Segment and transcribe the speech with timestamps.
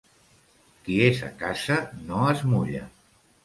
[0.87, 2.87] Qui és a casa no es mulla.